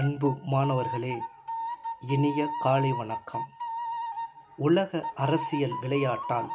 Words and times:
அன்பு 0.00 0.38
மாணவர்களே 0.42 1.22
இனிய 2.08 2.48
காலை 2.60 2.92
வணக்கம். 2.92 3.46
உலக 4.56 5.12
அரசியல் 5.14 5.78
விளையாட்டால் 5.80 6.50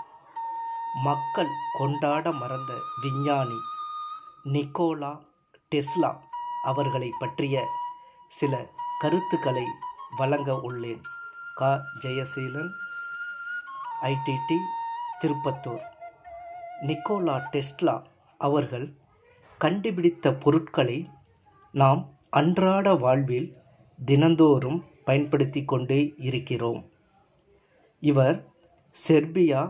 மக்கள் 1.04 1.48
கொண்டாட 1.74 2.32
மறந்த 2.32 2.74
விஞ்ஞானி 3.02 3.56
நிக்கோலா 4.46 5.26
டெஸ்லா 5.76 6.20
அவர்களை 6.62 7.14
பற்றிய 7.20 7.68
சில 8.28 8.70
கருத்துக்களை 9.00 9.68
வழங்க 10.18 10.54
உள்ளேன். 10.54 11.02
க. 11.56 11.80
Jayaseelan 12.02 12.70
IDD 14.02 14.58
Tirupattur. 15.22 15.84
Nikola 16.82 17.42
Tesla 17.52 18.04
அவர்கள் 18.38 18.94
கண்டுபிடித்த 19.58 20.34
பொருட்களை 20.34 21.10
நாம் 21.72 22.14
அன்றாட 22.40 22.94
வாழ்வில் 22.96 23.50
தினந்தோறும் 24.00 24.80
பயன்படுத்தி 25.04 25.62
கொண்டே 25.64 26.14
இருக்கிறோம். 26.18 26.82
இவர் 28.00 28.38
செர்பியா 28.96 29.62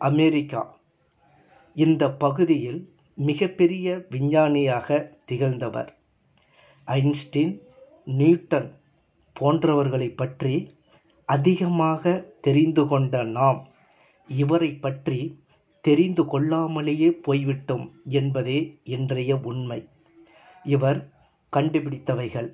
அமெரிக்கா. 0.00 0.62
இந்த 1.76 2.02
பகுதியில் 2.10 2.80
மிகப்பெரிய 3.18 4.06
விஞ்ஞானியாக 4.10 4.98
திகழ்ந்தவர். 5.24 5.90
ஐன்ஸ்டீன் 6.88 7.54
நியூட்டன் 8.04 8.68
போன்றவர்களை 9.36 10.08
பற்றி 10.16 10.54
அதிகமாக 11.28 12.14
தெரிந்து 12.40 12.86
கொண்ட 12.86 13.22
நாம் 13.38 13.60
இவரை 14.28 14.70
பற்றி 14.74 15.20
தெரிந்து 15.80 16.22
கொள்ளாமலேயே 16.24 17.10
போய்விட்டோம் 17.26 17.86
என்பதே 18.04 18.58
இன்றைய 18.84 19.34
உண்மை. 19.42 19.80
இவர் 20.64 21.00
கண்டுபிடித்தவைகள். 21.56 22.50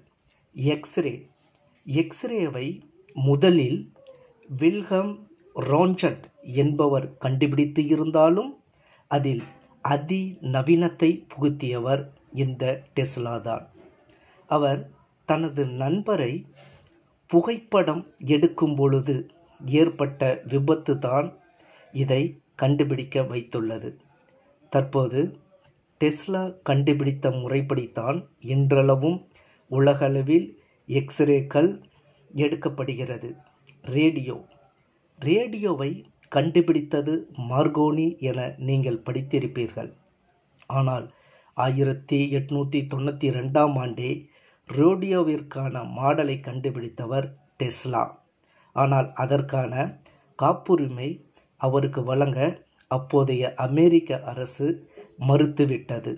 எக்ஸ்ரே 0.55 1.15
எக்ஸ்ரேவை 1.87 2.67
முதலில் 3.17 3.81
வில்ஹம் 4.61 5.12
ரோன்சட் 5.70 6.25
என்பவர் 6.62 7.07
கண்டுபிடித்து 7.19 7.83
இருந்தாலும் 7.84 8.51
அதில் 9.11 9.42
அதிநவீனத்தை 9.84 11.11
புகுத்தியவர் 11.33 12.03
இந்த 12.42 12.65
டெஸ்லா 12.97 13.34
தான். 13.41 13.65
அவர் 14.51 14.81
தனது 15.29 15.62
நண்பரை 15.83 16.33
புகைப்படம் 17.31 18.03
எடுக்கும் 18.35 18.77
பொழுது 18.77 19.17
ஏற்பட்ட 19.61 20.31
விபத்து 20.48 20.95
தான் 20.98 21.29
இதை 21.92 22.23
கண்டுபிடிக்க 22.55 23.23
வைத்துள்ளது. 23.33 23.91
தற்போது 24.73 25.20
டெஸ்லா 26.01 26.43
கண்டுபிடித்த 26.62 27.31
முறைப்படித்தான் 27.31 28.19
இன்றளவும் 28.53 29.19
உலகளவில் 29.70 30.47
எக்ஸ்ரேக்கள் 30.89 31.69
எடுக்கப்படுகிறது. 32.34 33.29
ரேடியோ. 33.97 34.37
ரேடியோவை 35.19 35.91
கண்டுபிடித்தது 36.29 37.15
மார்கோனி 37.51 38.07
என 38.20 38.55
நீங்கள் 38.69 39.03
படித்திருப்பீர்கள். 39.07 39.91
ஆனால் 40.67 41.07
ஆயிரத்தி 41.57 42.19
எட்நூற்றி 42.39 42.81
தொண்ணூற்றி 42.92 43.29
ரெண்டாம் 43.39 43.77
ஆண்டே 43.77 44.11
ரேடியோவிற்கான 44.69 45.83
மாடலை 45.98 46.37
கண்டுபிடித்தவர் 46.41 47.29
டெஸ்லா. 47.57 48.05
ஆனால் 48.77 49.09
அதற்கான 49.14 49.75
காப்புரிமை 50.39 51.09
அவருக்கு 51.61 52.03
வழங்க 52.05 52.41
அப்போதைய 52.91 53.55
அமெரிக்க 53.67 54.20
அரசு 54.33 54.67
மறுத்துவிட்டது. 55.29 56.13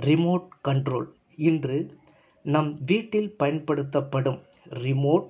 Remote 0.00 0.46
control. 0.68 1.06
இன்று 1.36 1.98
நம் 2.42 2.78
வீட்டில் 2.84 3.36
பயன்படுத்தப்படும் 3.36 4.40
ரிமோட் 4.68 5.26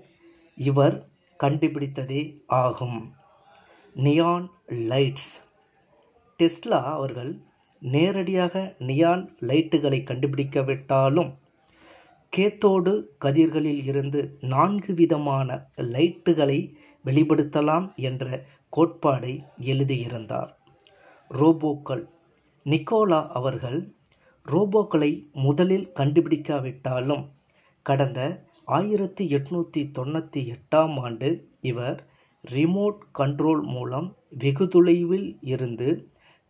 இவர் 0.57 1.07
கண்டுபிடித்ததே 1.41 2.23
ஆகும். 2.47 3.13
Neon 3.95 4.51
lights. 4.67 5.31
டெஸ்லா 6.39 6.83
அவர்கள் 6.97 7.39
நேரடியாக 7.81 8.75
நியான் 8.79 9.37
லைட்டுகளை 9.41 9.99
கண்டுபிடிக்கவிட்டாலும் 10.03 11.33
கேத்தோடு 12.37 12.93
கதிர்களில் 13.25 13.85
இருந்து 13.85 14.39
நான்கு 14.41 14.95
விதமான 14.95 15.67
லைட்டுகளை 15.77 16.75
வெளிப்படுத்தலாம் 17.05 17.95
என்ற 17.97 18.45
கோட்பாடை 18.77 19.43
எழுதியிருந்தார். 19.59 20.57
ரோபோக்கள். 21.31 22.05
நிக்கோலா 22.67 23.27
அவர்கள் 23.31 23.79
ரோபோக்களை 24.47 25.11
முதலில் 25.33 25.93
கண்டுபிடிக்காவிட்டாலும் 25.93 27.25
கடந்த 27.87 28.21
ஆயிரத்தி 28.69 29.25
எட்நூற்றி 29.37 29.81
தொண்ணூற்றி 29.97 30.41
எட்டாம் 30.55 30.97
ஆண்டு 31.01 31.29
இவர் 31.61 31.99
ரிமோட் 32.45 33.01
கண்ட்ரோல் 33.19 33.63
மூலம் 33.67 34.09
வெகு 34.39 34.69
தொலைவில் 34.69 35.39
இருந்து 35.43 35.89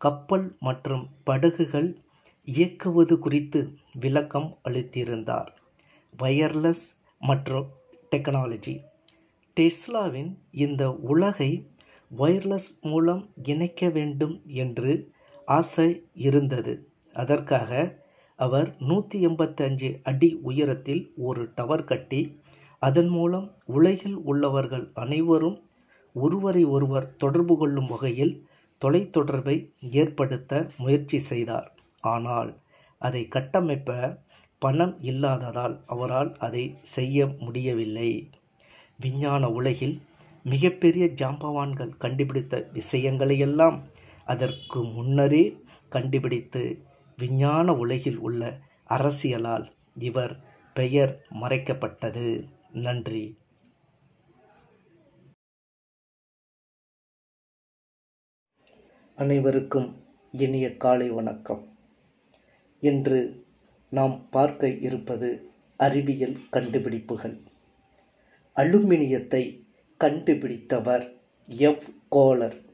கப்பல் 0.00 0.56
மற்றும் 0.58 1.08
படகுகள் 1.24 1.88
இயக்குவது 2.48 3.18
குறித்து 3.18 3.60
விளக்கம் 4.00 4.56
அளித்திருந்தார். 4.64 5.48
வயர்லெஸ் 6.18 6.84
மற்றும் 7.20 7.66
டெக்னாலஜி. 8.12 8.74
டெஸ்லாவின் 9.56 10.30
இந்த 10.50 10.90
உலகை 10.92 11.50
வயர்லெஸ் 12.10 12.70
மூலம் 12.82 13.22
இணைக்க 13.44 13.88
வேண்டும் 13.88 14.36
என்று 14.46 14.92
ஆசை 15.58 15.88
இருந்தது. 16.26 16.72
அதற்காக 17.14 17.70
அவர் 18.38 18.68
நூற்றி 18.88 19.18
எண்பத்தஞ்சு 19.26 19.88
அடி 20.02 20.28
உயரத்தில் 20.50 21.02
ஒரு 21.28 21.42
டவர் 21.54 21.88
கட்டி 21.90 22.20
அதன் 22.82 23.08
மூலம் 23.08 23.48
உலகில் 23.76 24.18
உள்ளவர்கள் 24.30 24.86
அனைவரும் 24.94 25.58
ஒருவரை 26.14 26.62
ஒருவர் 26.74 27.08
தொடர்பு 27.16 27.54
கொள்ளும் 27.56 27.86
வகையில் 27.86 28.34
தொலைத்தொடர்பை 28.82 29.56
ஏற்படுத்த 30.00 30.52
முயற்சி 30.82 31.18
செய்தார். 31.30 31.68
ஆனால் 32.04 32.50
அதை 33.00 33.22
கட்டமைப்ப 33.34 33.90
பணம் 34.62 34.94
இல்லாததால் 35.02 35.74
அவரால் 35.86 36.30
அதை 36.38 36.64
செய்ய 36.94 37.26
முடியவில்லை. 37.44 38.10
விஞ்ஞான 38.98 39.42
உலகில் 39.58 39.96
மிகப்பெரிய 40.44 41.04
ஜாம்பவான்கள் 41.20 41.92
கண்டுபிடித்த 42.02 42.62
விஷயங்களையெல்லாம் 42.72 43.78
அதற்கு 44.30 44.84
முன்னரே 44.84 45.42
கண்டுபிடித்து 45.88 46.62
விஞ்ஞான 47.16 47.72
உலகில் 47.74 48.16
உள்ள 48.16 48.58
அரசியலால் 48.88 49.66
இவர் 49.98 50.34
பெயர் 50.74 51.12
மறைக்கப்பட்டது. 51.40 52.26
நன்றி. 52.72 53.38
அனைவருக்கும் 59.16 59.88
இனிய 60.32 60.76
காலை 60.76 61.10
வணக்கம். 61.10 61.64
இன்று 62.80 63.20
நாம் 63.90 64.16
பார்க்க 64.30 64.68
இருப்பது 64.68 65.50
அறிவியல் 65.76 66.38
கண்டுபிடிப்புகள். 66.50 67.36
அலுமினியத்தை 68.56 69.44
கண்டுபிடித்தவர் 69.98 71.06
எஃப். 71.46 71.86
கோலர் 72.08 72.68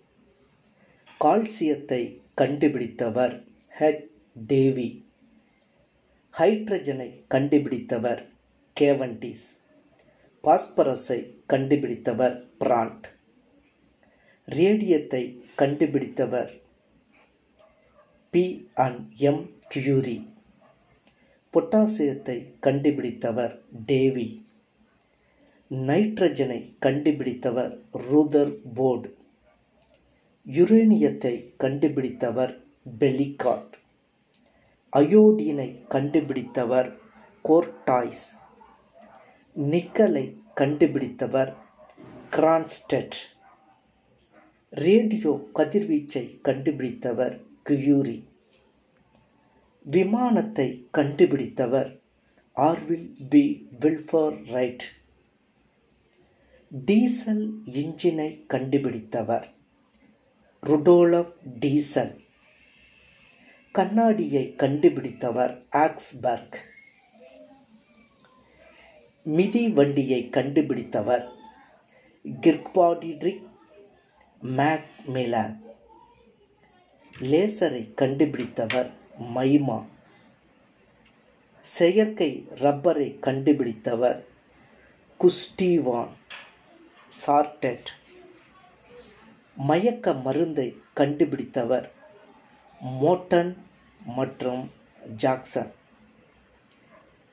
கால்சியத்தை 1.20 2.00
கண்டுபிடித்தவர் 2.40 3.42
ஹெச். 3.78 4.02
டேவி. 4.48 5.02
ஹைட்ரஜனை 6.38 7.20
கண்டுபிடித்தவர் 7.28 8.26
கேவண்டிஸ் 8.80 9.46
பாஸ்பரஸை 10.44 11.18
கண்டுபிடித்தவர் 11.46 12.44
பிராண்ட். 12.58 13.06
ரேடியத்தை 14.44 15.44
கண்டுபிடித்தவர் 15.56 16.52
பி. 18.30 18.70
அண்ட். 18.74 19.00
எம். 19.16 19.50
கியூரி. 19.68 20.16
பொட்டாசியத்தை 21.54 22.52
கண்டுபிடித்தவர் 22.60 23.58
டேவி. 23.86 24.28
நைட்ரஜனை 25.70 26.72
கண்டுபிடித்தவர் 26.80 27.78
ரூதர் 27.92 28.52
போர்டு. 28.74 29.16
யுரேனியத்தை 30.52 31.52
கண்டுபிடித்தவர் 31.58 32.60
பெலிகாட். 32.98 33.72
அயோடினை 34.92 35.86
கண்டுபிடித்தவர் 35.88 36.94
கோர்டாய்ஸ். 37.44 38.26
நிக்கலை 39.56 40.36
கண்டுபிடித்தவர் 40.54 41.52
கிரான்ஸ்டெட். 42.30 43.18
ரேடியோ 44.70 45.48
கதிர்வீச்சை 45.54 46.40
கண்டுபிடித்தவர் 46.44 47.40
கியூரி. 47.62 48.24
விமானத்தை 49.82 50.88
கண்டுபிடித்தவர் 50.92 51.98
Orville 52.56 53.10
P. 53.28 53.66
Wilbur 53.80 54.46
Wright. 54.46 54.92
Diesel 56.84 57.52
இன்ஜினை 57.64 58.46
கண்டுபிடித்தவர் 58.46 59.54
ருடோலப் 60.68 61.32
டீசன் 61.60 62.14
கண்ணாடியை 63.74 64.42
கண்டுபிடித்தவர் 64.56 65.52
ஆக்ஸ்பர்க் 65.78 66.56
மிதி 69.26 69.62
வண்டியை 69.68 70.20
கண்டுபிடித்தவர் 70.30 71.24
கிர்க்பாடிட்ரிக் 72.24 73.44
மேக்மிலான் 74.42 75.54
லேசரை 77.14 77.82
கண்டுபிடித்தவர் 77.94 78.90
மைமா 79.34 79.78
செயற்கை 81.64 82.30
ரப்பரை 82.62 83.08
கண்டுபிடித்தவர் 83.20 84.18
குஸ்டிவான் 85.20 86.12
சார்டெட் 87.26 87.90
மயக்க 89.56 90.12
மருந்தை 90.12 90.76
கண்டுபிடித்தவர் 90.96 91.90
மோட்டன் 93.02 93.56
மற்றும் 94.06 94.70
ஜாக்சன். 95.16 95.72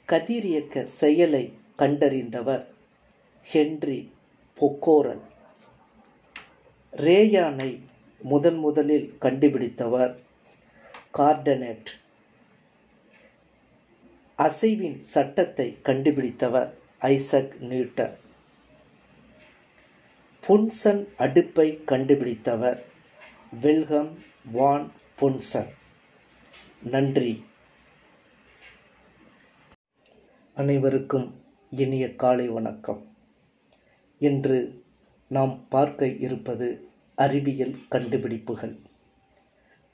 கதிரியக்க 0.07 0.83
செயலை 0.83 1.53
கண்டறிந்தவர் 1.77 2.65
ஹென்றி 3.43 4.11
பொக்கோரல். 4.59 5.21
ரேயானை 6.91 7.79
முதன் 8.21 8.57
முதலில் 8.57 9.17
கண்டுபிடித்தவர் 9.21 10.15
கார்டனெட். 11.17 11.85
அசைவின் 14.37 14.99
சட்டத்தை 14.99 15.77
கண்டுபிடித்தவர் 15.83 16.73
ஐசக் 16.97 17.55
நியூட்டன். 17.59 18.17
புன்சன் 20.47 21.07
அடுப்பை 21.17 21.81
கண்டுபிடித்தவர் 21.87 22.83
வில்ஹம் 23.61 24.09
வான் 24.51 24.91
புன்சன். 25.21 25.67
நன்றி. 26.83 27.43
அனைவருக்கும் 30.55 31.33
இனிய 31.69 32.15
காலை 32.15 32.49
வணக்கம். 32.49 33.07
இன்று 34.19 34.83
நாம் 35.27 35.67
பார்க்க 35.69 36.07
இருப்பது 36.07 36.89
அறிவியல் 37.15 37.75
கண்டுபிடிப்புகள். 37.89 38.79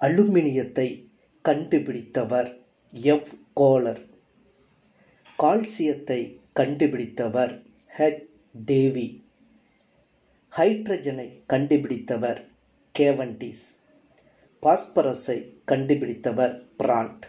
அலுமினியத்தை 0.01 1.03
கண்டுபிடித்தவர் 1.43 2.57
எஃப். 2.91 3.27
கோலர் 3.53 4.05
கால்சியத்தை 5.39 6.39
கண்டுபிடித்தவர் 6.53 7.61
ஹெச். 7.97 8.25
டேவி. 8.65 9.27
ஹைட்ரஜனை 10.57 11.27
கண்டுபிடித்தவர் 11.47 12.39
கேவண்டிஸ் 12.99 13.65
பாஸ்பரஸை 14.61 15.37
கண்டுபிடித்தவர் 15.65 16.55
பிராண்ட். 16.77 17.25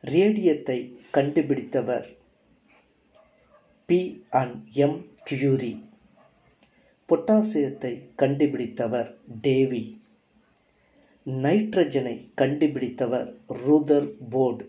ரேடியத்தை 0.00 0.78
கண்டுபிடித்தவர் 1.10 2.06
பி 3.86 4.00
அண்ட் 4.30 4.56
எம் 4.72 4.98
கியூரி. 5.30 5.72
பொட்டாசியத்தை 7.08 7.92
கண்டுபிடித்தவர் 8.16 9.14
டேவி. 9.42 9.84
நைட்ரஜனை 11.26 12.16
கண்டுபிடித்தவர் 12.36 13.34
ரூதர் 13.46 14.08
போர்டு. 14.30 14.66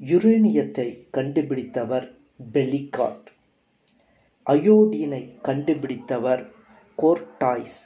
யுரேனியத்தை 0.00 0.88
கண்டுபிடித்தவர் 1.10 2.08
பெலிகாட் 2.52 3.23
அயோடினை 4.50 5.40
கண்டுபிடித்தவர் 5.40 6.50
கோர்டாய்ஸ். 6.98 7.78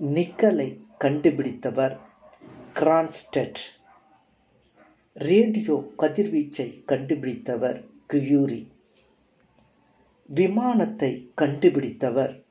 நிக்கலை 0.00 0.80
கண்டுபிடித்தவர் 0.98 1.96
கிரான்ஸ்டெட். 2.74 3.60
ரேடியோ 5.12 5.92
கதிர்வீச்சை 5.98 6.84
கண்டுபிடித்தவர் 6.84 7.84
கியூரி. 8.06 8.68
விமானத்தை 10.26 11.32
கண்டுபிடித்தவர் 11.36 12.42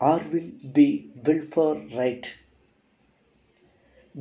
Orville 0.00 0.52
P. 0.72 1.10
Wilbur 1.22 1.94
Wright. 1.94 2.36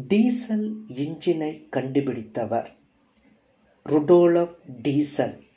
Diesel 0.08 0.86
இன்ஜினை 0.88 1.70
கண்டுபிடித்தவர் 1.70 2.70
ருடோலப் 3.90 4.56
டீசல். 4.82 5.52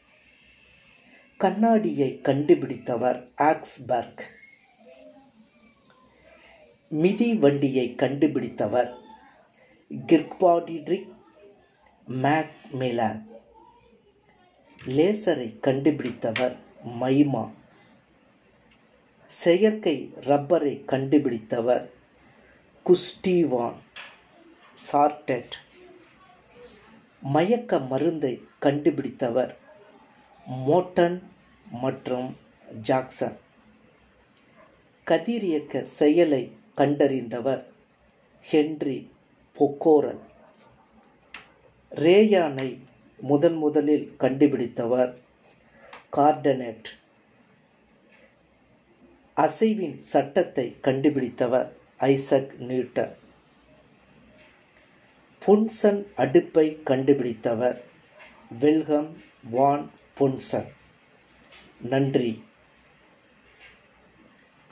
கண்ணாடியை 1.38 2.20
கண்டுபிடித்தவர் 2.22 3.28
ஆக்ஸ்பர்க். 3.36 4.20
மிதி 6.88 7.34
வண்டியை 7.34 7.94
கண்டுபிடித்தவர் 7.94 8.94
கிர்க்பாடிட்ரிக் 9.90 11.08
மேக்மிலான் 12.08 13.22
லேசரை 14.86 15.60
கண்டுபிடித்தவர் 15.60 16.56
மைமா. 17.00 17.50
செயற்கை 19.26 20.12
ரப்பரை 20.20 20.84
கண்டுபிடித்தவர் 20.84 21.90
குஸ்டிவான். 22.84 23.76
சார்டெட் 24.92 25.54
மயக்க 27.20 27.78
மருந்தை 27.78 28.42
கண்டுபிடித்தவர் 28.60 29.56
மோட்டன் 30.50 31.22
மற்றும் 31.70 32.36
ஜாக்சன். 32.80 33.38
கதிரியக்க 35.06 35.82
செயலை 35.82 36.52
கண்டறிந்தவர் 36.76 37.64
ஹென்றி 38.42 39.10
பொக்கோரல். 39.58 40.18
ரேயானை 41.90 42.78
முதன் 43.20 43.54
முதலில் 43.54 44.14
கண்டுபிடித்தவர் 44.18 45.14
கார்டனெட். 46.16 46.84
அசைவின் 49.36 49.98
சட்டத்தை 49.98 50.76
கண்டுபிடித்தவர் 50.82 51.72
ஐசக் 51.96 52.54
நியூட்டன். 52.58 53.16
புன்சன் 55.46 56.04
அடுப்பை 56.16 56.82
கண்டுபிடித்தவர் 56.86 57.80
வில்ஹம் 58.60 59.08
வான் 59.50 59.90
பொன்சன் 60.18 60.68
நன்றி. 61.82 62.44